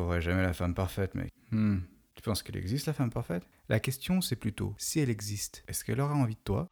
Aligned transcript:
trouverai 0.00 0.22
jamais 0.22 0.42
la 0.42 0.54
femme 0.54 0.74
parfaite, 0.74 1.14
mec. 1.14 1.30
Hmm. 1.50 1.80
Tu 2.14 2.22
penses 2.22 2.42
qu'elle 2.42 2.56
existe, 2.56 2.86
la 2.86 2.94
femme 2.94 3.10
parfaite? 3.10 3.46
La 3.68 3.80
question, 3.80 4.22
c'est 4.22 4.36
plutôt, 4.36 4.74
si 4.78 4.98
elle 4.98 5.10
existe, 5.10 5.62
est-ce 5.68 5.84
qu'elle 5.84 6.00
aura 6.00 6.14
envie 6.14 6.36
de 6.36 6.40
toi? 6.42 6.68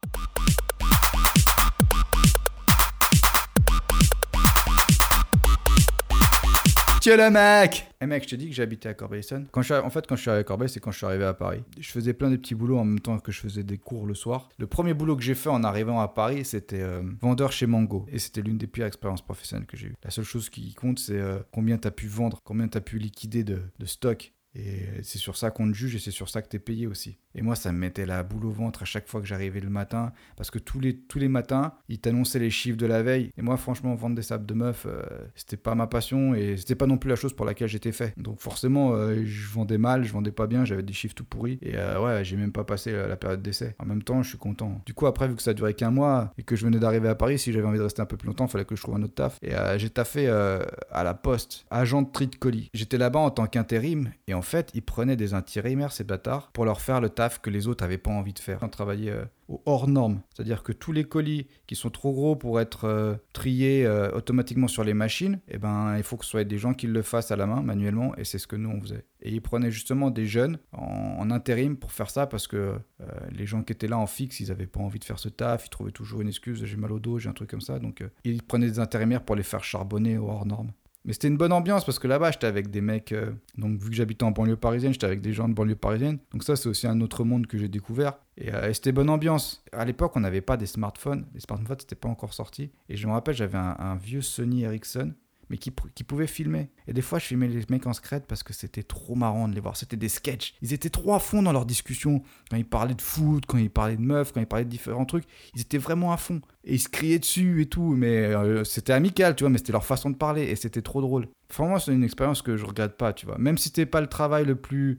Le 7.17 7.31
mec 7.31 7.89
Eh 8.03 8.07
mec, 8.07 8.25
je 8.25 8.29
te 8.29 8.37
dis 8.37 8.49
que 8.51 8.55
j'habitais 8.55 8.91
à 8.91 8.95
Corbeil-Essonne. 8.95 9.47
Quand 9.51 9.63
suis- 9.63 9.73
En 9.75 9.89
fait, 9.89 10.07
quand 10.07 10.15
je 10.15 10.21
suis 10.21 10.31
arrivé 10.31 10.41
à 10.43 10.45
Corbeil, 10.45 10.69
c'est 10.69 10.79
quand 10.79 10.91
je 10.91 10.99
suis 10.99 11.07
arrivé 11.07 11.25
à 11.25 11.33
Paris. 11.33 11.63
Je 11.81 11.91
faisais 11.91 12.13
plein 12.13 12.31
de 12.31 12.37
petits 12.37 12.55
boulots 12.55 12.77
en 12.79 12.85
même 12.85 13.01
temps 13.01 13.19
que 13.19 13.33
je 13.33 13.41
faisais 13.41 13.63
des 13.63 13.79
cours 13.79 14.05
le 14.07 14.15
soir. 14.15 14.51
Le 14.59 14.67
premier 14.67 14.93
boulot 14.93 15.17
que 15.17 15.23
j'ai 15.23 15.35
fait 15.35 15.49
en 15.49 15.65
arrivant 15.65 16.01
à 16.01 16.09
Paris, 16.09 16.45
c'était 16.45 16.83
euh, 16.83 17.01
vendeur 17.23 17.51
chez 17.53 17.67
Mango. 17.67 18.05
Et 18.13 18.19
c'était 18.19 18.43
l'une 18.43 18.59
des 18.59 18.67
pires 18.67 18.87
expériences 18.87 19.23
professionnelles 19.23 19.67
que 19.67 19.77
j'ai 19.77 19.87
eues. 19.89 19.95
La 20.05 20.11
seule 20.11 20.25
chose 20.27 20.51
qui 20.51 20.75
compte, 20.75 20.99
c'est 20.99 21.19
euh, 21.19 21.39
combien 21.51 21.79
tu 21.79 21.89
as 21.89 21.93
pu 21.93 22.09
vendre, 22.09 22.41
combien 22.45 22.69
tu 22.69 22.77
as 22.77 22.83
pu 22.83 22.99
liquider 22.99 23.43
de, 23.43 23.63
de 23.79 23.87
stock. 23.87 24.33
Et 24.59 25.03
c'est 25.03 25.19
sur 25.19 25.37
ça 25.37 25.51
qu'on 25.51 25.69
te 25.71 25.77
juge 25.77 25.95
et 25.95 25.99
c'est 25.99 26.11
sur 26.11 26.29
ça 26.29 26.43
que 26.43 26.49
tu 26.49 26.57
es 26.57 26.61
payé 26.61 26.87
aussi. 26.87 27.17
Et 27.35 27.43
moi, 27.43 27.55
ça 27.55 27.71
me 27.71 27.79
mettait 27.79 28.07
la 28.07 28.23
boule 28.25 28.47
au 28.47 28.51
ventre 28.51 28.83
à 28.83 28.85
chaque 28.85 29.07
fois 29.07 29.21
que 29.21 29.27
j'arrivais 29.27 29.61
le 29.61 29.71
matin. 29.71 30.13
Parce 30.37 30.51
que 30.51 30.59
tous 30.59 30.81
les, 30.81 30.97
tous 30.97 31.19
les 31.19 31.29
matins, 31.29 31.75
ils 31.89 32.01
t'annonçaient 32.01 32.41
les 32.41 32.51
chiffres 32.51 32.77
de 32.77 32.87
la 32.87 33.03
veille. 33.03 33.31
Et 33.37 33.43
moi, 33.43 33.57
franchement, 33.57 33.95
vendre 33.95 34.17
des 34.17 34.23
sables 34.23 34.47
de 34.47 34.55
meuf, 34.55 34.87
euh, 34.87 35.03
c'était 35.37 35.57
pas 35.57 35.77
ma 35.77 35.87
passion 35.87 36.35
et 36.35 36.57
c'était 36.57 36.75
pas 36.75 36.87
non 36.87 36.99
plus 36.99 37.09
la 37.09 37.17
chose 37.17 37.33
pour 37.35 37.47
laquelle 37.47 37.69
j'étais 37.69 37.93
fait. 37.93 38.13
Donc 38.17 38.41
forcément, 38.41 38.95
euh, 38.95 39.23
je 39.25 39.49
vendais 39.49 39.79
mal, 39.79 40.05
je 40.05 40.13
vendais 40.13 40.33
pas 40.33 40.49
bien, 40.49 40.65
j'avais 40.65 40.83
des 40.83 40.93
chiffres 40.93 41.15
tout 41.15 41.25
pourris. 41.25 41.59
Et 41.63 41.77
euh, 41.77 42.03
ouais, 42.03 42.25
j'ai 42.25 42.37
même 42.37 42.53
pas 42.53 42.65
passé 42.65 42.91
la, 42.93 43.17
période 43.17 43.43
d'essai. 43.43 43.77
En 43.79 43.87
même 43.87 44.03
temps, 44.03 44.23
je 44.23 44.31
suis 44.31 44.39
content. 44.39 44.83
Du 44.87 44.95
coup, 44.95 45.07
après, 45.07 45.29
vu 45.29 45.37
que 45.37 45.43
ça 45.43 45.55
durait 45.55 45.75
qu'un 45.75 45.91
mois 45.91 46.33
et 46.39 46.43
que 46.43 46.57
je 46.57 46.65
venais 46.65 46.79
d'arriver 46.79 47.09
à 47.09 47.15
Paris, 47.15 47.39
si 47.39 47.53
j'avais 47.53 47.67
envie 47.67 47.79
de 47.79 47.85
rester 47.85 48.03
un 48.03 48.07
peu 48.07 48.17
plus 48.17 48.27
longtemps, 48.27 48.47
il 48.47 48.51
fallait 48.51 48.65
que 48.65 48.75
je 48.75 48.83
trouve 48.83 48.97
un 48.97 49.03
autre 49.03 49.15
taf. 49.15 49.39
Et 49.43 49.55
euh, 49.55 49.79
j'ai 49.79 49.91
taffé 49.91 50.29
à 50.29 51.05
la 51.05 51.15
poste, 51.15 51.67
agent 51.71 52.03
de 52.03 52.11
tri 52.11 52.27
de 52.27 52.37
colis. 52.37 52.71
J'étais 52.75 52.99
là-bas 52.99 53.21
en 53.21 53.31
tant 53.31 53.47
qu'intérim 53.47 54.11
et 54.27 54.35
en 54.35 54.43
fait, 54.49 54.71
ils 54.75 54.83
prenaient 54.83 55.17
des 55.17 55.35
intérimaires, 55.35 55.93
ces 55.93 56.05
bâtards, 56.05 56.51
pour 56.53 56.65
leur 56.65 56.81
faire 56.81 57.01
le 57.01 57.11
taf 57.11 57.41
que 57.41 57.51
les 57.51 57.69
autres 57.69 57.85
avaient 57.85 57.99
pas 57.99 58.11
envie 58.11 58.33
de 58.33 58.39
faire. 58.39 58.59
On 58.63 58.69
travaillait 58.69 59.11
euh, 59.11 59.25
hors 59.65 59.89
norme, 59.89 60.21
c'est-à-dire 60.35 60.63
que 60.63 60.73
tous 60.73 60.93
les 60.93 61.05
colis 61.05 61.47
qui 61.67 61.75
sont 61.75 61.91
trop 61.91 62.13
gros 62.13 62.37
pour 62.37 62.61
être 62.61 62.85
euh, 62.85 63.15
triés 63.33 63.87
euh, 63.87 64.11
automatiquement 64.13 64.69
sur 64.69 64.85
les 64.85 64.95
machines, 64.95 65.41
eh 65.49 65.59
ben, 65.59 65.97
il 65.97 66.03
faut 66.03 66.17
que 66.17 66.25
ce 66.25 66.33
soit 66.33 66.45
des 66.45 66.59
gens 66.59 66.75
qui 66.75 66.87
le 66.87 67.03
fassent 67.03 67.31
à 67.31 67.37
la 67.37 67.47
main, 67.47 67.63
manuellement, 67.63 68.15
et 68.17 68.25
c'est 68.25 68.39
ce 68.39 68.47
que 68.47 68.57
nous 68.57 68.71
on 68.71 68.81
faisait. 68.81 69.05
Et 69.23 69.31
ils 69.31 69.41
prenaient 69.41 69.71
justement 69.71 70.11
des 70.11 70.27
jeunes 70.27 70.59
en, 70.73 71.31
intérim 71.31 71.77
pour 71.77 71.93
faire 71.93 72.11
ça 72.11 72.27
parce 72.27 72.47
que 72.47 72.57
euh, 72.57 73.07
les 73.31 73.45
gens 73.45 73.63
qui 73.63 73.73
étaient 73.73 73.89
là 73.89 73.99
en 73.99 74.07
fixe, 74.07 74.41
ils 74.41 74.51
avaient 74.51 74.67
pas 74.67 74.81
envie 74.81 74.99
de 74.99 75.05
faire 75.05 75.19
ce 75.19 75.29
taf, 75.29 75.67
ils 75.67 75.71
trouvaient 75.71 75.93
toujours 75.93 76.21
une 76.21 76.29
excuse, 76.29 76.65
j'ai 76.65 76.77
mal 76.77 76.93
au 76.93 76.99
dos, 76.99 77.19
j'ai 77.19 77.29
un 77.29 77.35
truc 77.35 77.51
comme 77.51 77.61
ça, 77.61 77.79
donc 77.79 78.03
ils 78.25 78.43
prenaient 78.43 78.69
des 78.69 78.79
intérimaires 78.79 79.23
pour 79.23 79.37
les 79.37 79.43
faire 79.43 79.65
charbonner 79.65 80.17
hors 80.17 80.47
norme. 80.47 80.73
Mais 81.09 81.15
c'était 81.15 81.29
une 81.29 81.39
bonne 81.39 81.55
ambiance 81.55 81.87
parce 81.87 81.99
que 81.99 82.07
là-bas, 82.07 82.33
j'étais 82.33 82.47
avec 82.47 82.71
des 82.71 82.83
mecs. 82.83 83.13
euh, 83.13 83.33
donc, 83.57 83.81
vu 83.81 83.89
que 83.89 83.97
j'habitais 83.97 84.25
en 84.25 84.31
banlieue 84.31 84.57
parisienne, 84.57 84.93
j'étais 84.93 85.07
avec 85.07 85.23
des 85.23 85.33
gens 85.33 85.49
de 85.49 85.55
banlieue 85.55 85.75
parisienne. 85.75 86.19
Donc, 86.33 86.45
ça, 86.45 86.55
c'est 86.55 86.69
aussi 86.69 86.87
un 86.87 87.01
autre 87.01 87.25
monde 87.25 87.47
que 87.47 87.57
j'ai 87.57 87.69
découvert. 87.69 88.19
Et, 88.37 88.53
euh, 88.55 88.69
et 88.69 88.75
c'était 88.75 88.93
bonne 88.93 89.09
ambiance. 89.09 89.65
À 89.73 89.87
l'époque, 89.87 90.13
on 90.17 90.21
n'avait 90.21 90.43
pas 90.43 90.59
des 90.59 90.67
smartphones. 90.67 91.25
Les 91.33 91.41
smartphones, 91.41 91.79
c'était 91.81 91.95
pas 91.97 92.11
encore 92.11 92.35
sorti. 92.35 92.73
Et 92.91 92.97
je 92.97 93.07
me 93.07 93.13
rappelle, 93.13 93.35
j'avais 93.35 93.57
un, 93.57 93.75
un 93.79 93.97
vieux 93.97 94.21
Sony 94.21 94.65
Ericsson, 94.65 95.15
mais 95.51 95.59
qui, 95.59 95.73
qui 95.95 96.05
pouvait 96.05 96.27
filmer. 96.27 96.71
Et 96.87 96.93
des 96.93 97.03
fois, 97.03 97.19
je 97.19 97.27
filmais 97.27 97.49
les 97.49 97.65
mecs 97.71 97.87
en 97.87 97.93
secret 97.93 98.23
parce 98.27 98.43
que 98.43 98.53
c'était 98.53 98.83
trop 98.83 99.15
marrant 99.15 99.49
de 99.49 99.55
les 99.55 99.61
voir. 99.61 99.77
C'était 99.77 99.97
des 99.97 100.09
sketchs. 100.09 100.55
Ils 100.63 100.73
étaient 100.73 100.91
trop 100.91 101.15
à 101.15 101.19
fond 101.19 101.43
dans 101.43 101.53
leur 101.53 101.67
discussion. 101.67 102.23
Quand 102.51 102.57
ils 102.57 102.65
parlaient 102.65 102.95
de 102.95 103.03
foot, 103.03 103.45
quand 103.47 103.59
ils 103.59 103.71
parlaient 103.71 103.97
de 103.97 104.03
meufs, 104.03 104.33
quand 104.33 104.41
ils 104.41 104.47
parlaient 104.47 104.65
de 104.65 104.71
différents 104.71 105.07
trucs, 105.07 105.25
ils 105.55 105.61
étaient 105.61 105.79
vraiment 105.79 106.13
à 106.13 106.17
fond. 106.17 106.41
Et 106.65 106.75
ils 106.75 106.81
se 106.81 106.89
criaient 106.89 107.19
dessus 107.19 107.63
et 107.63 107.67
tout. 107.67 107.95
Mais 107.97 108.17
euh, 108.17 108.65
c'était 108.65 108.93
amical, 108.93 109.37
tu 109.37 109.45
vois, 109.45 109.51
mais 109.51 109.59
c'était 109.59 109.73
leur 109.73 109.85
façon 109.85 110.11
de 110.11 110.17
parler. 110.17 110.45
Et 110.45 110.57
c'était 110.57 110.83
trop 110.83 111.01
drôle. 111.01 111.29
Franchement, 111.51 111.79
c'est 111.79 111.93
une 111.93 112.05
expérience 112.05 112.43
que 112.43 112.57
je 112.57 112.65
regrette 112.65 112.97
pas, 112.97 113.13
tu 113.13 113.27
vois. 113.27 113.39
Même 113.39 113.57
si 113.57 113.69
c'était 113.69 113.87
pas 113.87 114.01
le 114.01 114.07
travail 114.07 114.45
le 114.45 114.57
plus 114.57 114.99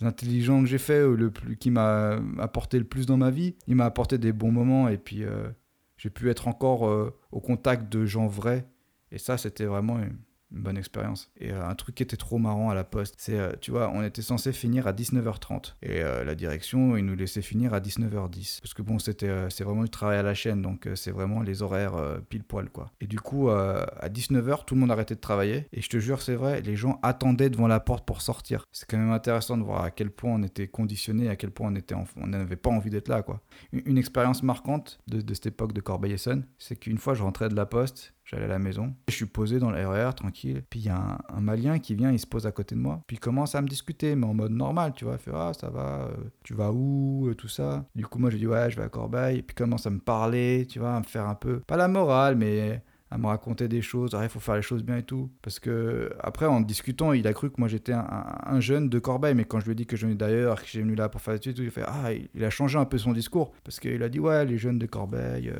intelligent 0.00 0.60
que 0.62 0.68
j'ai 0.68 0.78
fait 0.78 1.02
ou 1.02 1.16
le 1.16 1.30
plus 1.30 1.56
qui 1.56 1.70
m'a 1.70 2.20
apporté 2.38 2.78
le 2.78 2.84
plus 2.84 3.06
dans 3.06 3.16
ma 3.16 3.30
vie, 3.30 3.56
il 3.66 3.76
m'a 3.76 3.84
apporté 3.84 4.18
des 4.18 4.32
bons 4.32 4.52
moments 4.52 4.88
et 4.88 4.96
puis 4.96 5.24
euh, 5.24 5.48
j'ai 5.96 6.10
pu 6.10 6.30
être 6.30 6.46
encore 6.48 6.88
euh, 6.88 7.14
au 7.32 7.40
contact 7.40 7.92
de 7.92 8.06
gens 8.06 8.26
vrais 8.26 8.68
et 9.12 9.18
ça 9.18 9.38
c'était 9.38 9.64
vraiment 9.64 9.98
une, 9.98 10.18
bonne 10.50 10.78
expérience. 10.78 11.30
Et 11.38 11.52
euh, 11.52 11.66
un 11.66 11.74
truc 11.74 11.96
qui 11.96 12.02
était 12.02 12.16
trop 12.16 12.38
marrant 12.38 12.70
à 12.70 12.74
la 12.74 12.84
poste, 12.84 13.16
c'est 13.18 13.38
euh, 13.38 13.52
tu 13.60 13.70
vois, 13.70 13.90
on 13.90 14.02
était 14.02 14.22
censé 14.22 14.52
finir 14.52 14.86
à 14.86 14.92
19h30 14.92 15.74
et 15.82 16.02
euh, 16.02 16.24
la 16.24 16.34
direction 16.34 16.96
il 16.96 17.04
nous 17.04 17.14
laissait 17.14 17.42
finir 17.42 17.74
à 17.74 17.80
19h10 17.80 18.60
parce 18.60 18.74
que 18.74 18.82
bon, 18.82 18.98
c'était 18.98 19.30
c'est 19.50 19.64
vraiment 19.64 19.84
du 19.84 19.90
travail 19.90 20.18
à 20.18 20.22
la 20.22 20.34
chaîne 20.34 20.62
donc 20.62 20.88
c'est 20.94 21.10
vraiment 21.10 21.42
les 21.42 21.62
horaires 21.62 21.96
pile 22.28 22.44
poil 22.44 22.70
quoi. 22.70 22.90
Et 23.00 23.06
du 23.06 23.20
coup 23.20 23.50
à 23.50 24.08
19h, 24.08 24.64
tout 24.64 24.74
le 24.74 24.80
monde 24.80 24.90
arrêtait 24.90 25.14
de 25.14 25.20
travailler 25.20 25.66
et 25.72 25.80
je 25.80 25.88
te 25.88 25.98
jure, 25.98 26.22
c'est 26.22 26.34
vrai, 26.34 26.60
les 26.60 26.76
gens 26.76 26.98
attendaient 27.02 27.50
devant 27.50 27.68
la 27.68 27.80
porte 27.80 28.06
pour 28.06 28.22
sortir. 28.22 28.64
C'est 28.72 28.88
quand 28.88 28.98
même 28.98 29.12
intéressant 29.12 29.56
de 29.56 29.62
voir 29.62 29.84
à 29.84 29.90
quel 29.90 30.10
point 30.10 30.32
on 30.32 30.42
était 30.42 30.68
conditionné, 30.68 31.28
à 31.28 31.36
quel 31.36 31.50
point 31.50 31.70
on 31.70 31.74
était 31.74 31.94
on 31.94 32.26
n'avait 32.26 32.56
pas 32.56 32.70
envie 32.70 32.90
d'être 32.90 33.08
là 33.08 33.22
quoi. 33.22 33.40
Une, 33.72 33.82
une 33.84 33.98
expérience 33.98 34.42
marquante 34.42 34.98
de, 35.06 35.20
de 35.20 35.34
cette 35.34 35.46
époque 35.46 35.72
de 35.72 35.80
Corbeil-Essonne, 35.80 36.46
c'est 36.58 36.76
qu'une 36.76 36.98
fois 36.98 37.14
je 37.14 37.22
rentrais 37.22 37.48
de 37.48 37.56
la 37.56 37.66
poste, 37.66 38.14
j'allais 38.28 38.44
à 38.44 38.48
la 38.48 38.58
maison, 38.58 38.94
je 39.08 39.14
suis 39.14 39.26
posé 39.26 39.58
dans 39.58 39.70
le 39.70 39.84
RER 39.86 40.10
tranquille, 40.14 40.62
puis 40.70 40.80
il 40.80 40.86
y 40.86 40.88
a 40.90 41.18
un, 41.28 41.40
Malien 41.40 41.78
qui 41.78 41.94
vient, 41.94 42.12
il 42.12 42.18
se 42.18 42.26
pose 42.26 42.46
à 42.46 42.52
côté 42.52 42.74
de 42.74 42.80
moi, 42.80 43.02
puis 43.06 43.16
il 43.16 43.20
commence 43.20 43.54
à 43.54 43.62
me 43.62 43.68
discuter, 43.68 44.14
mais 44.14 44.26
en 44.26 44.34
mode 44.34 44.52
normal, 44.52 44.92
tu 44.94 45.04
vois, 45.04 45.14
il 45.14 45.18
fait 45.18 45.30
ah 45.34 45.52
ça 45.58 45.70
va, 45.70 46.02
euh, 46.08 46.16
tu 46.44 46.54
vas 46.54 46.70
où, 46.72 47.26
euh, 47.28 47.34
tout 47.34 47.48
ça? 47.48 47.84
Du 47.94 48.06
coup 48.06 48.18
moi 48.18 48.30
je 48.30 48.36
dis 48.36 48.46
ouais 48.46 48.70
je 48.70 48.76
vais 48.76 48.82
à 48.84 48.88
Corbeil, 48.88 49.42
puis 49.42 49.54
il 49.54 49.58
commence 49.58 49.86
à 49.86 49.90
me 49.90 49.98
parler, 50.00 50.66
tu 50.68 50.78
vois, 50.78 50.94
à 50.94 51.00
me 51.00 51.04
faire 51.04 51.26
un 51.26 51.34
peu, 51.34 51.60
pas 51.60 51.76
la 51.76 51.88
morale, 51.88 52.36
mais 52.36 52.82
à 53.10 53.16
me 53.16 53.26
raconter 53.26 53.68
des 53.68 53.80
choses, 53.80 54.14
ah, 54.14 54.22
il 54.22 54.28
faut 54.28 54.38
faire 54.38 54.56
les 54.56 54.60
choses 54.60 54.84
bien 54.84 54.98
et 54.98 55.02
tout. 55.02 55.30
Parce 55.40 55.58
que 55.58 56.12
après, 56.20 56.44
en 56.44 56.60
discutant, 56.60 57.14
il 57.14 57.26
a 57.26 57.32
cru 57.32 57.48
que 57.50 57.54
moi 57.56 57.66
j'étais 57.66 57.94
un, 57.94 58.00
un- 58.00 58.54
un 58.56 58.60
jeune 58.60 58.90
de 58.90 58.98
Corbeil, 58.98 59.34
mais 59.34 59.46
quand 59.46 59.60
je 59.60 59.64
lui 59.64 59.72
ai 59.72 59.74
dit 59.74 59.86
que 59.86 59.96
je 59.96 60.04
venais 60.04 60.14
d'ailleurs, 60.14 60.60
que 60.60 60.68
j'ai 60.68 60.82
venu 60.82 60.94
là 60.94 61.08
pour 61.08 61.22
faire 61.22 61.32
des 61.32 61.38
études, 61.38 61.56
il 61.64 61.70
fait 61.70 61.84
ah, 61.86 62.12
il 62.12 62.44
a 62.44 62.50
changé 62.50 62.76
un 62.78 62.84
peu 62.84 62.98
son 62.98 63.12
discours. 63.14 63.52
Parce 63.64 63.80
qu'il 63.80 64.02
a 64.02 64.10
dit 64.10 64.20
ouais, 64.20 64.44
les 64.44 64.58
jeunes 64.58 64.78
de 64.78 64.84
Corbeil. 64.84 65.48
euh, 65.48 65.56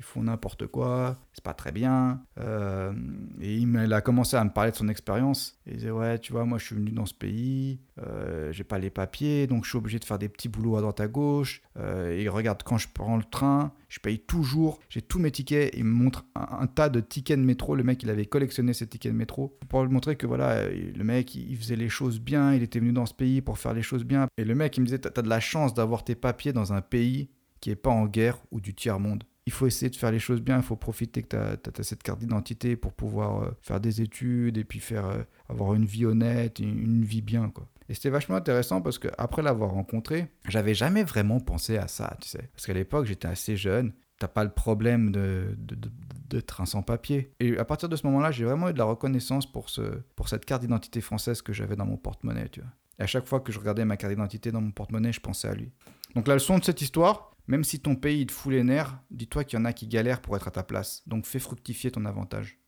ils 0.00 0.02
font 0.02 0.22
n'importe 0.22 0.66
quoi, 0.66 1.18
c'est 1.34 1.44
pas 1.44 1.52
très 1.52 1.72
bien. 1.72 2.22
Euh, 2.38 2.90
et 3.38 3.54
il, 3.54 3.92
a 3.92 4.00
commencé 4.00 4.34
à 4.34 4.42
me 4.42 4.48
parler 4.48 4.70
de 4.70 4.76
son 4.76 4.88
expérience. 4.88 5.60
Il 5.66 5.74
disait 5.74 5.90
Ouais, 5.90 6.18
tu 6.18 6.32
vois, 6.32 6.46
moi 6.46 6.56
je 6.56 6.64
suis 6.64 6.74
venu 6.74 6.90
dans 6.90 7.04
ce 7.04 7.12
pays, 7.12 7.80
euh, 7.98 8.50
j'ai 8.50 8.64
pas 8.64 8.78
les 8.78 8.88
papiers, 8.88 9.46
donc 9.46 9.64
je 9.64 9.68
suis 9.68 9.76
obligé 9.76 9.98
de 9.98 10.06
faire 10.06 10.18
des 10.18 10.30
petits 10.30 10.48
boulots 10.48 10.78
à 10.78 10.80
droite 10.80 11.00
à 11.00 11.06
gauche. 11.06 11.60
Euh, 11.76 12.18
et 12.18 12.30
regarde 12.30 12.62
quand 12.62 12.78
je 12.78 12.88
prends 12.88 13.18
le 13.18 13.24
train, 13.24 13.74
je 13.90 14.00
paye 14.00 14.18
toujours, 14.18 14.80
j'ai 14.88 15.02
tous 15.02 15.18
mes 15.18 15.30
tickets. 15.30 15.70
Il 15.76 15.84
me 15.84 15.92
montre 15.92 16.24
un, 16.34 16.66
tas 16.66 16.88
de 16.88 17.00
tickets 17.00 17.38
de 17.38 17.44
métro. 17.44 17.74
Le 17.74 17.84
mec, 17.84 18.02
il 18.02 18.08
avait 18.08 18.24
collectionné 18.24 18.72
ces 18.72 18.86
tickets 18.86 19.12
de 19.12 19.18
métro 19.18 19.58
pour 19.68 19.84
lui 19.84 19.92
montrer 19.92 20.16
que 20.16 20.26
voilà, 20.26 20.66
le 20.70 21.04
mec, 21.04 21.34
il 21.34 21.58
faisait 21.58 21.76
les 21.76 21.90
choses 21.90 22.20
bien, 22.20 22.54
il 22.54 22.62
était 22.62 22.80
venu 22.80 22.92
dans 22.92 23.04
ce 23.04 23.12
pays 23.12 23.42
pour 23.42 23.58
faire 23.58 23.74
les 23.74 23.82
choses 23.82 24.04
bien. 24.04 24.28
Et 24.38 24.46
le 24.46 24.54
mec, 24.54 24.78
il 24.78 24.80
me 24.80 24.86
disait 24.86 24.98
T'as 24.98 25.20
de 25.20 25.28
la 25.28 25.40
chance 25.40 25.74
d'avoir 25.74 26.04
tes 26.04 26.14
papiers 26.14 26.54
dans 26.54 26.72
un 26.72 26.80
pays 26.80 27.28
qui 27.60 27.70
est 27.70 27.76
pas 27.76 27.90
en 27.90 28.06
guerre 28.06 28.38
ou 28.50 28.62
du 28.62 28.74
tiers-monde. 28.74 29.24
Il 29.46 29.52
faut 29.52 29.66
essayer 29.66 29.90
de 29.90 29.96
faire 29.96 30.12
les 30.12 30.18
choses 30.18 30.40
bien, 30.40 30.58
il 30.58 30.62
faut 30.62 30.76
profiter 30.76 31.22
que 31.22 31.28
tu 31.56 31.70
as, 31.80 31.82
cette 31.82 32.02
carte 32.02 32.20
d'identité 32.20 32.76
pour 32.76 32.92
pouvoir 32.92 33.42
euh, 33.42 33.50
faire 33.62 33.80
des 33.80 34.00
études 34.02 34.58
et 34.58 34.64
puis 34.64 34.80
faire 34.80 35.06
euh, 35.06 35.22
avoir 35.48 35.74
une 35.74 35.84
vie 35.86 36.04
honnête, 36.06 36.58
une, 36.58 36.78
une 36.78 37.04
vie 37.04 37.22
bien. 37.22 37.50
Et 37.88 37.94
c'était 37.94 38.10
vachement 38.10 38.36
intéressant 38.36 38.80
parce 38.82 38.98
que 38.98 39.08
après 39.18 39.42
l'avoir 39.42 39.70
rencontré, 39.70 40.28
j'avais 40.48 40.74
jamais 40.74 41.02
vraiment 41.02 41.40
pensé 41.40 41.78
à 41.78 41.88
ça, 41.88 42.16
tu 42.20 42.28
sais. 42.28 42.50
Parce 42.54 42.66
qu'à 42.66 42.74
l'époque, 42.74 43.06
j'étais 43.06 43.26
assez 43.28 43.56
jeune, 43.56 43.92
t'as 44.18 44.28
pas 44.28 44.44
le 44.44 44.50
problème 44.50 45.10
de, 45.10 45.56
de, 45.58 45.74
de- 45.74 45.90
d'être 46.28 46.60
un 46.60 46.66
sans-papier. 46.66 47.32
Et 47.40 47.58
à 47.58 47.64
partir 47.64 47.88
de 47.88 47.96
ce 47.96 48.06
moment-là, 48.06 48.30
j'ai 48.30 48.44
vraiment 48.44 48.68
eu 48.68 48.72
de 48.72 48.78
la 48.78 48.84
reconnaissance 48.84 49.50
pour, 49.50 49.68
ce, 49.70 49.80
pour 50.14 50.28
cette 50.28 50.44
carte 50.44 50.60
d'identité 50.62 51.00
française 51.00 51.42
que 51.42 51.52
j'avais 51.52 51.74
dans 51.74 51.86
mon 51.86 51.96
porte-monnaie, 51.96 52.48
tu 52.50 52.60
vois. 52.60 52.70
Et 53.00 53.02
à 53.02 53.06
chaque 53.06 53.26
fois 53.26 53.40
que 53.40 53.50
je 53.50 53.58
regardais 53.58 53.84
ma 53.84 53.96
carte 53.96 54.12
d'identité 54.12 54.52
dans 54.52 54.60
mon 54.60 54.70
porte-monnaie, 54.70 55.12
je 55.12 55.20
pensais 55.20 55.48
à 55.48 55.54
lui. 55.54 55.72
Donc 56.14 56.28
la 56.28 56.34
leçon 56.34 56.58
de 56.58 56.64
cette 56.64 56.82
histoire, 56.82 57.29
même 57.46 57.64
si 57.64 57.80
ton 57.80 57.96
pays 57.96 58.26
te 58.26 58.32
fout 58.32 58.52
les 58.52 58.62
nerfs, 58.62 58.98
dis-toi 59.10 59.44
qu'il 59.44 59.58
y 59.58 59.62
en 59.62 59.64
a 59.64 59.72
qui 59.72 59.86
galèrent 59.86 60.20
pour 60.20 60.36
être 60.36 60.48
à 60.48 60.50
ta 60.50 60.62
place. 60.62 61.02
Donc 61.06 61.26
fais 61.26 61.38
fructifier 61.38 61.90
ton 61.90 62.04
avantage. 62.04 62.58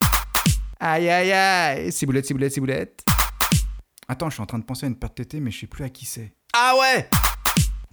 Aïe 0.81 1.09
aïe 1.09 1.33
aïe, 1.33 1.93
ciboulette, 1.93 2.27
ciboulette, 2.27 2.53
ciboulette. 2.53 3.05
Attends, 4.09 4.29
je 4.31 4.35
suis 4.35 4.43
en 4.43 4.47
train 4.47 4.59
de 4.59 4.65
penser 4.65 4.87
à 4.87 4.89
une 4.89 4.97
paire 4.99 5.11
de 5.11 5.15
tété, 5.15 5.41
mais 5.41 5.51
je 5.51 5.61
sais 5.61 5.67
plus 5.67 5.85
à 5.85 5.89
qui 5.89 6.05
c'est. 6.05 6.35
Ah 6.53 6.75
ouais 6.81 7.09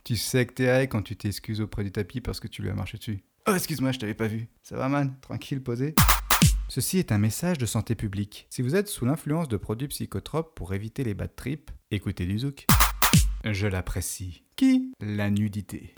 Tu 0.04 0.16
sais 0.16 0.46
que 0.46 0.54
t'es 0.54 0.88
quand 0.88 1.04
tu 1.04 1.16
t'excuses 1.16 1.62
auprès 1.62 1.84
du 1.84 1.92
tapis 1.92 2.20
parce 2.22 2.40
que 2.40 2.48
tu 2.48 2.62
lui 2.62 2.70
as 2.70 2.74
marché 2.74 2.98
dessus. 2.98 3.24
Oh, 3.48 3.54
excuse-moi, 3.54 3.92
je 3.92 4.00
t'avais 4.00 4.16
pas 4.16 4.28
vu. 4.28 4.48
Ça 4.64 4.76
va, 4.76 4.90
man? 4.90 5.16
Tranquille, 5.22 5.62
posé 5.64 5.96
Ceci 6.68 7.00
est 7.00 7.12
un 7.12 7.18
message 7.18 7.58
de 7.58 7.66
santé 7.66 7.96
publique. 7.96 8.48
Si 8.50 8.62
vous 8.62 8.76
êtes 8.76 8.88
sous 8.88 9.06
l'influence 9.06 9.48
de 9.48 9.58
produits 9.58 9.88
psychotropes 9.88 10.54
pour 10.56 10.74
éviter 10.74 11.04
les 11.04 11.14
bad 11.14 11.36
trips, 11.36 11.72
écoutez 11.90 12.26
du 12.26 12.40
zouk. 12.40 12.68
Je 13.44 13.68
l'apprécie. 13.68 14.44
Qui? 14.56 14.92
La 15.00 15.30
nudité. 15.30 15.96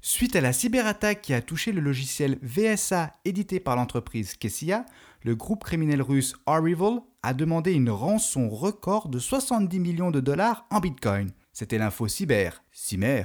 Suite 0.00 0.36
à 0.36 0.40
la 0.40 0.52
cyberattaque 0.52 1.22
qui 1.22 1.34
a 1.34 1.42
touché 1.42 1.72
le 1.72 1.80
logiciel 1.80 2.38
VSA 2.42 3.14
édité 3.24 3.58
par 3.58 3.74
l'entreprise 3.74 4.34
Kessia, 4.34 4.86
le 5.24 5.34
groupe 5.34 5.64
criminel 5.64 6.02
russe 6.02 6.36
Arrival 6.46 7.00
a 7.24 7.34
demandé 7.34 7.72
une 7.72 7.90
rançon 7.90 8.48
record 8.48 9.08
de 9.08 9.18
70 9.18 9.80
millions 9.80 10.12
de 10.12 10.20
dollars 10.20 10.66
en 10.70 10.78
bitcoin. 10.78 11.30
C'était 11.52 11.78
l'info 11.78 12.06
cyber. 12.06 12.62
Cymer. 12.70 13.24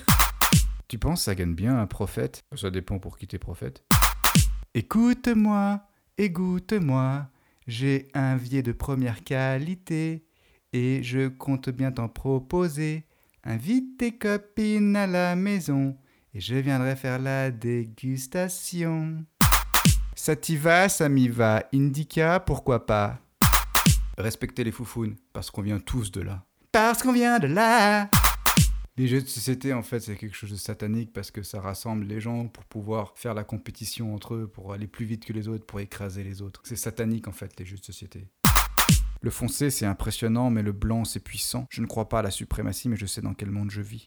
Tu 0.88 0.98
penses 0.98 1.24
ça 1.24 1.36
gagne 1.36 1.54
bien 1.54 1.78
un 1.78 1.86
prophète? 1.86 2.44
Ça 2.56 2.72
dépend 2.72 2.98
pour 2.98 3.18
qui 3.18 3.28
t'es 3.28 3.38
prophète. 3.38 3.84
Écoute-moi, 4.74 5.84
écoute-moi, 6.18 7.28
j'ai 7.68 8.08
un 8.16 8.36
vieil 8.36 8.64
de 8.64 8.72
première 8.72 9.24
qualité. 9.24 10.26
Et 10.74 11.04
je 11.04 11.28
compte 11.28 11.70
bien 11.70 11.92
t'en 11.92 12.10
proposer. 12.10 13.06
Invite 13.44 14.00
tes 14.00 14.18
copines 14.18 14.96
à 14.96 15.06
la 15.06 15.36
maison 15.36 15.96
et 16.34 16.40
je 16.40 16.56
viendrai 16.56 16.96
faire 16.96 17.20
la 17.20 17.52
dégustation. 17.52 19.26
Sativa, 20.16 20.90
ça 20.90 21.10
m'y 21.10 21.28
va. 21.28 21.64
Indica, 21.74 22.40
pourquoi 22.40 22.86
pas? 22.86 23.20
Respectez 24.18 24.64
les 24.64 24.72
foufounes, 24.72 25.16
parce 25.32 25.52
qu'on 25.52 25.62
vient 25.62 25.80
tous 25.80 26.12
de 26.12 26.22
là. 26.22 26.44
Parce 26.72 27.04
qu'on 27.04 27.14
vient 27.14 27.40
de 27.40 27.48
là 27.48 28.10
les 28.96 29.08
jeux 29.08 29.22
de 29.22 29.28
société, 29.28 29.74
en 29.74 29.82
fait, 29.82 30.02
c'est 30.02 30.16
quelque 30.16 30.36
chose 30.36 30.52
de 30.52 30.56
satanique 30.56 31.12
parce 31.14 31.32
que 31.32 31.42
ça 31.42 31.60
rassemble 31.60 32.06
les 32.06 32.22
gens 32.22 32.48
pour 32.48 32.64
pouvoir 32.64 33.14
faire 33.16 33.34
la 33.34 33.44
compétition 33.44 34.14
entre 34.14 34.36
eux, 34.36 34.48
pour 34.48 34.72
aller 34.72 34.86
plus 34.86 35.06
vite 35.06 35.26
que 35.26 35.34
les 35.34 35.48
autres, 35.48 35.66
pour 35.66 35.80
écraser 35.80 36.24
les 36.24 36.44
autres. 36.44 36.62
C'est 36.64 36.76
satanique, 36.76 37.28
en 37.28 37.32
fait, 37.32 37.60
les 37.60 37.66
jeux 37.66 37.78
de 37.78 37.84
société. 37.84 38.28
Le 39.22 39.32
foncé, 39.32 39.72
c'est 39.72 39.88
impressionnant, 39.88 40.52
mais 40.52 40.62
le 40.62 40.74
blanc, 40.74 41.06
c'est 41.06 41.22
puissant. 41.22 41.66
Je 41.72 41.82
ne 41.82 41.88
crois 41.88 42.08
pas 42.08 42.20
à 42.20 42.22
la 42.22 42.30
suprématie, 42.30 42.88
mais 42.88 42.98
je 42.98 43.08
sais 43.08 43.22
dans 43.22 43.34
quel 43.34 43.50
monde 43.50 43.72
je 43.72 43.82
vis. 43.82 44.06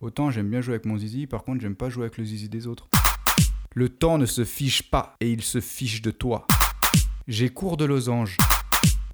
Autant 0.00 0.30
j'aime 0.30 0.48
bien 0.48 0.62
jouer 0.62 0.74
avec 0.74 0.86
mon 0.86 0.96
zizi, 0.96 1.26
par 1.26 1.42
contre, 1.42 1.60
j'aime 1.60 1.76
pas 1.76 1.90
jouer 1.90 2.04
avec 2.04 2.16
le 2.16 2.24
zizi 2.24 2.48
des 2.48 2.66
autres. 2.66 2.88
Le 3.74 3.90
temps 3.90 4.16
ne 4.16 4.24
se 4.24 4.46
fiche 4.46 4.90
pas, 4.90 5.14
et 5.20 5.30
il 5.30 5.42
se 5.42 5.60
fiche 5.60 6.00
de 6.00 6.10
toi. 6.10 6.46
J'ai 7.28 7.50
cours 7.50 7.76
de 7.76 7.84
losange. 7.84 8.38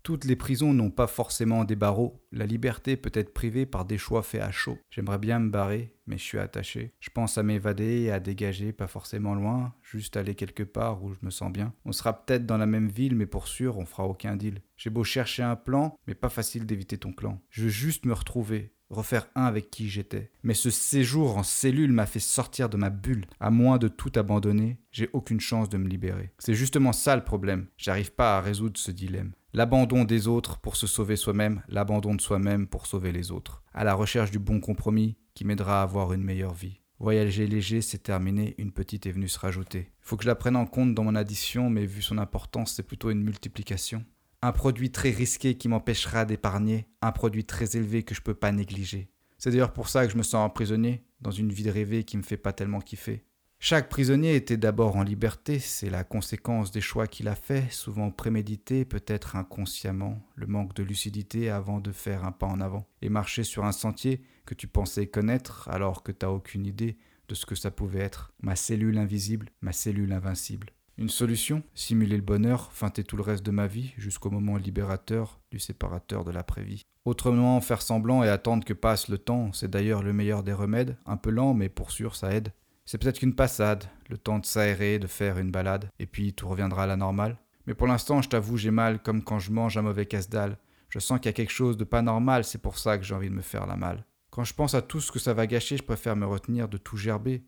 Toutes 0.07 0.25
les 0.25 0.37
prisons 0.37 0.73
n'ont 0.73 0.93
pas 0.93 1.09
forcément 1.09 1.65
des 1.65 1.75
barreaux. 1.75 2.23
La 2.31 2.47
liberté 2.47 2.97
peut 2.97 3.11
être 3.13 3.35
privée 3.35 3.67
par 3.67 3.85
des 3.85 3.99
choix 3.99 4.23
faits 4.23 4.41
à 4.41 4.53
chaud. 4.53 4.79
J'aimerais 4.89 5.19
bien 5.19 5.41
me 5.41 5.51
barrer, 5.51 5.97
mais 6.07 6.17
je 6.17 6.23
suis 6.23 6.39
attaché. 6.39 6.93
Je 7.01 7.11
pense 7.11 7.39
à 7.39 7.43
m'évader 7.43 8.03
et 8.03 8.13
à 8.13 8.21
dégager, 8.21 8.73
pas 8.73 8.87
forcément 8.87 9.35
loin, 9.35 9.75
juste 9.83 10.17
aller 10.17 10.37
quelque 10.37 10.63
part 10.63 11.03
où 11.03 11.13
je 11.13 11.19
me 11.23 11.31
sens 11.31 11.51
bien. 11.51 11.75
On 11.85 11.91
sera 11.91 12.25
peut-être 12.25 12.47
dans 12.47 12.57
la 12.57 12.67
même 12.67 12.87
ville, 12.87 13.17
mais 13.17 13.27
pour 13.27 13.49
sûr, 13.49 13.79
on 13.79 13.85
fera 13.85 14.05
aucun 14.05 14.37
deal. 14.37 14.63
J'ai 14.77 14.91
beau 14.91 15.03
chercher 15.03 15.43
un 15.43 15.57
plan, 15.57 15.99
mais 16.07 16.15
pas 16.15 16.29
facile 16.29 16.67
d'éviter 16.67 16.99
ton 16.99 17.13
clan. 17.13 17.43
Je 17.51 17.65
veux 17.65 17.69
juste 17.69 18.07
me 18.07 18.13
retrouver, 18.13 18.77
refaire 18.91 19.27
un 19.35 19.47
avec 19.47 19.73
qui 19.73 19.89
j'étais. 19.89 20.31
Mais 20.45 20.55
ce 20.55 20.71
séjour 20.71 21.37
en 21.37 21.43
cellule 21.43 21.91
m'a 21.91 22.07
fait 22.07 22.21
sortir 22.21 22.69
de 22.69 22.77
ma 22.77 22.91
bulle. 22.91 23.27
À 23.41 23.51
moins 23.51 23.79
de 23.79 23.89
tout 23.89 24.13
abandonner, 24.15 24.79
j'ai 24.93 25.11
aucune 25.13 25.41
chance 25.41 25.69
de 25.69 25.79
me 25.79 25.89
libérer. 25.89 26.31
C'est 26.39 26.55
justement 26.55 26.93
ça 26.93 27.17
le 27.17 27.25
problème. 27.25 27.67
J'arrive 27.77 28.13
pas 28.13 28.39
à 28.39 28.41
résoudre 28.41 28.79
ce 28.79 28.93
dilemme. 28.93 29.33
L'abandon 29.57 30.05
des 30.05 30.29
autres 30.29 30.59
pour 30.59 30.77
se 30.77 30.87
sauver 30.87 31.17
soi-même, 31.17 31.63
l'abandon 31.69 32.15
de 32.15 32.21
soi-même 32.21 32.67
pour 32.67 32.87
sauver 32.87 33.11
les 33.11 33.33
autres. 33.33 33.63
À 33.73 33.85
la 33.85 33.95
recherche 33.95 34.31
du 34.31 34.39
bon 34.39 34.61
compromis 34.61 35.17
qui 35.33 35.47
m'aidera 35.47 35.81
à 35.81 35.83
avoir 35.83 36.13
une 36.13 36.23
meilleure 36.23 36.53
vie. 36.53 36.83
Voyager 36.99 37.47
léger, 37.47 37.81
c'est 37.81 38.03
terminé, 38.03 38.55
une 38.59 38.71
petite 38.71 39.07
est 39.07 39.13
venue 39.13 39.29
se 39.29 39.39
rajouter. 39.39 39.93
Faut 40.03 40.19
que 40.19 40.25
je 40.25 40.29
la 40.29 40.35
prenne 40.35 40.57
en 40.57 40.67
compte 40.67 40.95
dans 40.95 41.05
mon 41.05 41.15
addition, 41.15 41.71
mais 41.71 41.87
vu 41.87 42.03
son 42.03 42.19
importance, 42.19 42.75
c'est 42.75 42.83
plutôt 42.83 43.09
une 43.09 43.23
multiplication. 43.23 44.05
Un 44.43 44.53
produit 44.53 44.91
très 44.91 45.09
risqué 45.09 45.55
qui 45.55 45.69
m'empêchera 45.69 46.27
d'épargner, 46.27 46.87
un 47.01 47.13
produit 47.13 47.47
très 47.47 47.79
élevé 47.79 48.03
que 48.03 48.15
je 48.15 48.21
peux 48.21 48.35
pas 48.35 48.53
négliger. 48.53 49.09
C'est 49.39 49.53
d'ailleurs 49.53 49.73
pour 49.73 49.89
ça 49.89 50.05
que 50.05 50.13
je 50.13 50.19
me 50.19 50.23
sens 50.23 50.45
emprisonné, 50.45 51.07
dans 51.23 51.31
une 51.31 51.51
vie 51.51 51.65
de 51.65 51.71
rêver 51.71 52.05
qui 52.05 52.19
me 52.19 52.23
fait 52.23 52.37
pas 52.37 52.53
tellement 52.53 52.81
kiffer. 52.81 53.25
Chaque 53.59 53.89
prisonnier 53.89 54.37
était 54.37 54.59
d'abord 54.59 54.97
en 54.97 55.03
liberté, 55.03 55.59
c'est 55.59 55.89
la 55.91 56.05
conséquence 56.05 56.71
des 56.71 56.83
choix 56.83 57.07
qu'il 57.07 57.27
a 57.27 57.35
faits, 57.35 57.73
souvent 57.73 58.11
prémédités, 58.11 58.85
peut-être 58.85 59.35
inconsciemment, 59.35 60.23
le 60.35 60.47
manque 60.47 60.75
de 60.75 60.83
lucidité 60.83 61.51
avant 61.51 61.81
de 61.81 61.91
faire 61.91 62.25
un 62.25 62.33
pas 62.33 62.47
en 62.47 62.61
avant, 62.61 62.87
et 63.01 63.09
marcher 63.09 63.45
sur 63.45 63.65
un 63.65 63.73
sentier 63.73 64.23
que 64.45 64.55
tu 64.55 64.69
pensais 64.69 65.07
connaître 65.07 65.69
alors 65.69 66.03
que 66.03 66.13
t'as 66.13 66.29
aucune 66.29 66.67
idée 66.67 66.99
de 67.29 67.35
ce 67.35 67.47
que 67.47 67.55
ça 67.55 67.71
pouvait 67.71 68.01
être. 68.01 68.33
Ma 68.41 68.57
cellule 68.57 68.99
invisible, 68.99 69.51
ma 69.63 69.73
cellule 69.73 70.13
invincible. 70.13 70.71
Une 70.99 71.09
solution? 71.09 71.63
Simuler 71.75 72.17
le 72.17 72.23
bonheur, 72.23 72.73
feinter 72.73 73.05
tout 73.05 73.17
le 73.17 73.23
reste 73.23 73.45
de 73.45 73.51
ma 73.51 73.67
vie 73.67 73.93
jusqu'au 73.99 74.31
moment 74.31 74.57
libérateur 74.57 75.41
du 75.51 75.59
séparateur 75.59 76.25
de 76.25 76.31
l'après-vie. 76.31 76.83
Autrement, 77.05 77.61
faire 77.61 77.83
semblant 77.83 78.23
et 78.23 78.29
attendre 78.29 78.65
que 78.65 78.73
passe 78.73 79.09
le 79.09 79.19
temps, 79.19 79.53
c'est 79.53 79.71
d'ailleurs 79.71 80.03
le 80.03 80.13
meilleur 80.13 80.43
des 80.43 80.53
remèdes, 80.53 80.97
un 81.05 81.17
peu 81.17 81.31
lent 81.31 81.53
mais 81.53 81.69
pour 81.69 81.91
sûr 81.91 82.17
ça 82.17 82.33
aide. 82.33 82.53
C'est 82.87 82.99
peut-être 82.99 83.19
qu'une 83.19 83.35
passade, 83.35 83.85
le 84.09 84.17
temps 84.17 84.39
de 84.39 84.47
s'aérer, 84.47 85.01
de 85.01 85.09
faire 85.09 85.39
une 85.39 85.51
balade, 85.51 85.91
et 85.99 86.07
puis 86.07 86.33
tout 86.33 86.49
reviendra 86.49 86.85
à 86.85 86.87
la 86.87 86.97
normale. 86.97 87.37
Mais 87.67 87.75
pour 87.75 87.89
l'instant, 87.89 88.23
je 88.23 88.29
t'avoue, 88.29 88.57
j'ai 88.57 88.71
mal 88.71 89.03
comme 89.03 89.25
quand 89.25 89.41
je 89.41 89.51
mange 89.51 89.77
un 89.77 89.83
mauvais 89.83 90.07
casse-dalle. 90.07 90.57
Je 90.89 91.01
sens 91.01 91.19
qu'il 91.19 91.27
y 91.27 91.31
a 91.31 91.33
quelque 91.33 91.53
chose 91.53 91.77
de 91.77 91.83
pas 91.83 92.01
normal, 92.01 92.45
c'est 92.45 92.63
pour 92.63 92.79
ça 92.79 92.97
que 92.97 93.05
j'ai 93.05 93.15
envie 93.15 93.29
de 93.29 93.35
me 93.35 93.43
faire 93.43 93.67
la 93.67 93.77
malle. 93.77 94.05
Quand 94.31 94.45
je 94.45 94.55
pense 94.55 94.75
à 94.75 94.83
tout 94.83 95.01
ce 95.01 95.11
que 95.11 95.19
ça 95.19 95.35
va 95.35 95.49
gâcher, 95.49 95.77
je 95.77 95.83
préfère 95.83 96.15
me 96.15 96.27
retenir 96.27 96.69
de 96.69 96.79
tout 96.79 96.97
gerber. 96.97 97.43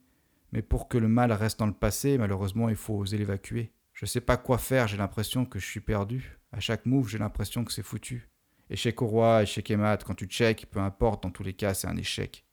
Mais 0.51 0.63
pour 0.63 0.89
que 0.89 0.99
le 0.99 1.07
mal 1.07 1.31
reste 1.31 1.61
dans 1.61 1.67
le 1.67 1.73
passé, 1.73 2.19
malheureusement, 2.19 2.69
il 2.69 2.77
faut 2.77 2.95
oser 2.95 3.17
l'évacuer. 3.17 3.73
Je 3.93 4.07
sais 4.07 4.21
pas 4.21 4.39
quoi 4.39 4.59
faire, 4.59 4.89
j'ai 4.89 4.97
l'impression 4.97 5.45
que 5.45 5.61
je 5.61 5.67
suis 5.67 5.81
perdu. 5.81 6.39
À 6.51 6.59
chaque 6.59 6.85
move, 6.85 7.09
j'ai 7.09 7.19
l'impression 7.19 7.65
que 7.65 7.73
c'est 7.73 7.83
foutu. 7.85 8.29
Échec 8.71 9.01
au 9.03 9.07
roi, 9.07 9.45
échec 9.45 9.71
et 9.71 9.77
mat, 9.77 10.03
quand 10.03 10.15
tu 10.15 10.27
check, 10.27 10.67
peu 10.71 10.81
importe, 10.81 11.23
dans 11.23 11.31
tous 11.31 11.45
les 11.45 11.53
cas, 11.53 11.75
c'est 11.75 11.87
un 11.87 11.97
échec. 11.97 12.45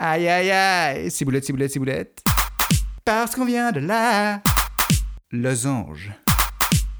Aïe 0.00 0.28
aïe 0.28 0.50
aïe, 0.52 1.10
ciboulette, 1.10 1.44
ciboulette, 1.44 1.72
ciboulette. 1.72 2.22
Parce 3.04 3.34
qu'on 3.34 3.44
vient 3.44 3.72
de 3.72 3.80
là. 3.80 4.40
Losange. 5.32 6.12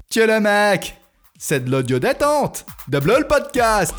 Tiens 0.09 0.27
le 0.27 0.41
mec, 0.41 0.97
c'est 1.37 1.63
de 1.63 1.71
l'audio 1.71 1.97
détente. 1.97 2.65
De 2.89 2.97
le 2.97 3.25
podcast. 3.25 3.95